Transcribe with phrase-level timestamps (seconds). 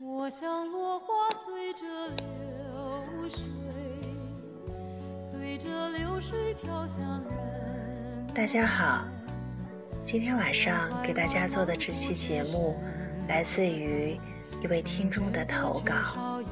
[0.00, 1.06] 我像落花
[1.36, 1.84] 随着
[2.16, 3.44] 流水，
[5.16, 8.26] 随着流水飘向人。
[8.34, 9.04] 大家好，
[10.04, 12.76] 今天晚上给大家做的这期节目，
[13.28, 14.18] 来自于
[14.60, 16.42] 一位听众的投稿。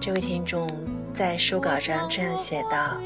[0.00, 0.70] 这位听众
[1.12, 2.96] 在书稿上这样写道：“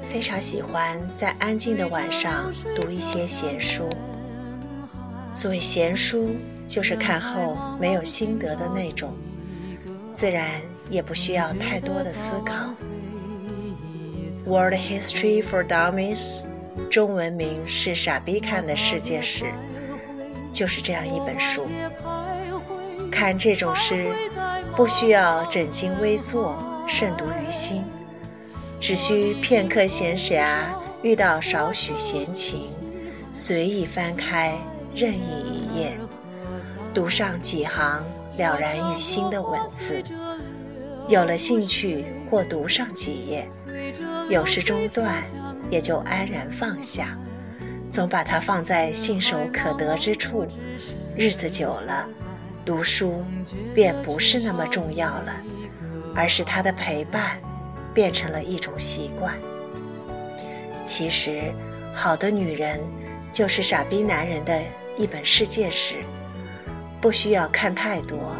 [0.00, 3.86] 非常喜欢在安静的晚上读一些闲书。
[5.38, 6.34] 所谓闲书，
[6.66, 9.14] 就是看后没有心得的那种，
[10.12, 10.50] 自然
[10.90, 12.74] 也不需要太多的思考。
[14.44, 16.42] World History for Dummies，
[16.90, 19.44] 中文名是《傻逼看的世界史》，
[20.52, 21.68] 就是这样一本书。
[23.08, 24.08] 看这种诗。”
[24.74, 27.84] 不需要枕襟微坐，慎独于心，
[28.78, 30.66] 只需片刻闲暇，
[31.02, 32.62] 遇到少许闲情，
[33.32, 34.52] 随意翻开
[34.98, 35.96] 任意一页，
[36.92, 38.04] 读上几行
[38.36, 40.02] 了然于心的文字，
[41.06, 43.46] 有了兴趣或读上几页，
[44.28, 45.22] 有时中断，
[45.70, 47.16] 也就安然放下，
[47.92, 50.44] 总把它放在信手可得之处，
[51.14, 52.04] 日子久了。
[52.64, 53.22] 读书
[53.72, 55.32] 便不是那么重要了，
[56.12, 57.38] 而是他的陪伴
[57.94, 59.32] 变成了一种习惯。
[60.84, 61.54] 其实，
[61.94, 62.80] 好的女人
[63.32, 64.60] 就是傻逼男人的
[64.98, 65.94] 一本世界史，
[67.00, 68.34] 不需要看太多，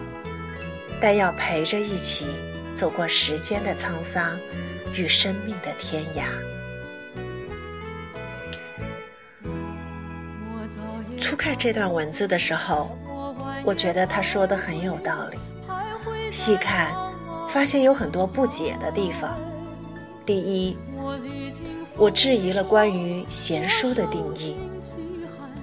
[1.01, 2.27] 但要陪着一起
[2.75, 4.37] 走过时间的沧桑
[4.93, 6.25] 与生命的天涯。
[11.21, 12.99] 初看这段文字的时候。
[13.65, 15.39] 我觉得他说的很有道理。
[16.31, 16.95] 细看，
[17.49, 19.37] 发现有很多不解的地方。
[20.25, 20.79] 第一，
[21.97, 24.57] 我质疑了关于闲书的定义：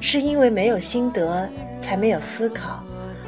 [0.06, 1.50] 是因为没有心得
[1.82, 2.84] 才没有思考，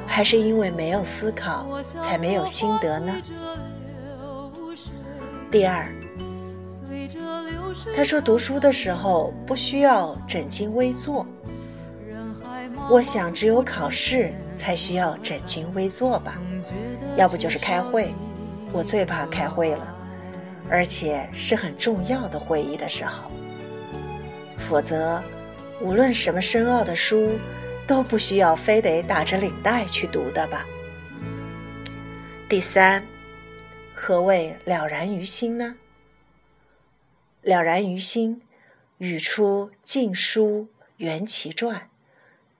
[0.05, 3.11] 还是因为没有思考才没有心得呢？
[5.49, 5.91] 第二，
[7.95, 11.25] 他说读书的时候不需要整经微坐。
[12.91, 16.37] 我想，只有考试才需要整经微坐吧，
[17.15, 18.13] 要不就是开会。
[18.71, 19.95] 我最怕开会了，
[20.69, 23.31] 而且是很重要的会议的时候。
[24.59, 25.19] 否则，
[25.81, 27.39] 无论什么深奥的书，
[27.85, 30.65] 都不需要非得打着领带去读的吧。
[32.49, 33.05] 第三，
[33.93, 35.75] 何谓了然于心呢？
[37.41, 38.41] 了然于心，
[38.97, 40.67] 语出《晋书·
[40.97, 41.75] 缘齐传》。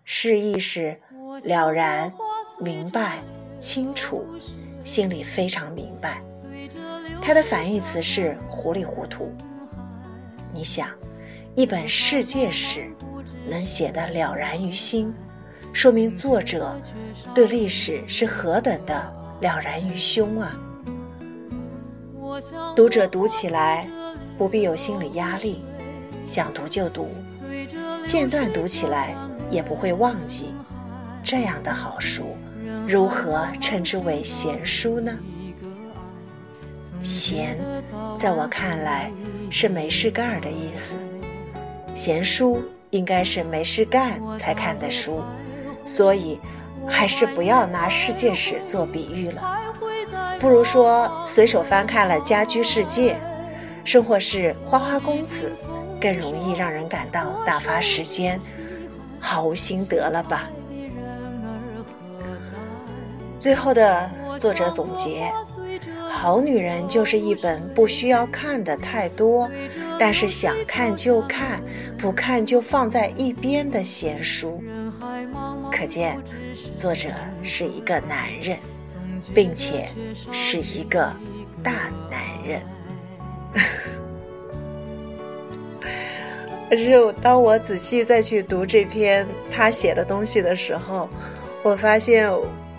[0.06, 1.02] 示意是
[1.44, 2.14] 了然、
[2.60, 3.22] 明白、
[3.60, 4.26] 清楚，
[4.86, 6.24] 心里非常明白。
[7.22, 9.36] 它的反义词是糊里糊涂。
[10.54, 10.90] 你想，
[11.58, 12.88] 一本世界史
[13.50, 15.12] 能写得了然于心，
[15.74, 16.80] 说明作者
[17.34, 18.94] 对历史是何等的
[19.42, 20.56] 了然于胸啊！
[22.76, 23.90] 读者读起来
[24.38, 25.64] 不必有心理压力，
[26.28, 27.10] 想读就读，
[28.06, 29.18] 间断读起来。
[29.50, 30.54] 也不会忘记，
[31.24, 32.36] 这样的好书，
[32.86, 35.18] 如何称之为闲书呢？
[37.02, 37.58] 闲，
[38.14, 39.10] 在我看来
[39.50, 40.98] 是没事干的意思。
[41.98, 45.20] 闲书应该是没事干才看的书，
[45.84, 46.40] 所以
[46.88, 49.42] 还是不要拿世界史做比喻了，
[50.40, 53.14] 不如说随手翻看了《家居世界》，
[53.84, 55.52] 生活是花花公子，
[56.00, 58.40] 更容易让人感到打发时间。
[59.20, 60.44] 毫无心得了吧？
[63.40, 65.34] 最后的作者总结：
[66.18, 69.48] 好女人就是一本不需要看的太多，
[70.00, 71.62] 但是想看就看，
[72.00, 74.60] 不看就放在一边的闲书。
[75.72, 76.20] 可见，
[76.76, 77.10] 作者
[77.44, 78.58] 是一个男人，
[79.32, 79.86] 并且
[80.32, 81.14] 是一个
[81.64, 82.64] 大男人。
[86.68, 91.08] 可是，当我仔细再去读这篇他写的东西的时候，
[91.62, 92.28] 我发现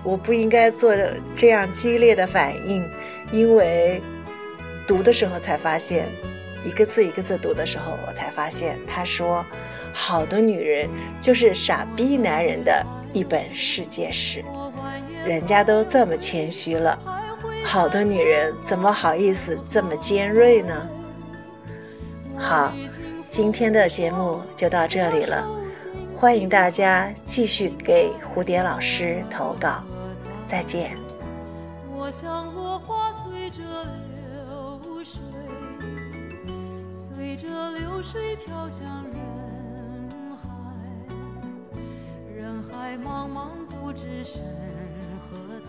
[0.03, 0.93] 我不应该做
[1.37, 2.85] 这样激烈的反应，
[3.33, 4.03] 因为
[4.87, 6.09] 读的时候才发现，
[6.65, 9.45] 一个字一个字读的时候，我才发现他说
[9.93, 10.89] ：“好的女人
[11.21, 14.45] 就是傻逼男人的一本世界史。”
[15.27, 16.99] 人家都这么谦虚了，
[17.65, 20.89] 好的女人怎么好意思这么尖锐呢？
[22.39, 22.73] 好。
[23.31, 25.47] 今天的节目就到这里了，
[26.17, 29.85] 欢迎大家继续给蝴蝶老师投稿，
[30.47, 31.08] 再见。
[32.09, 35.21] 我像落花随着流水，
[36.89, 40.49] 随着流水飘向人海。
[42.35, 44.43] 人海茫茫不知身
[45.29, 45.69] 何在，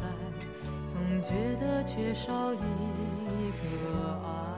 [0.87, 4.48] 总觉得缺少一个爱。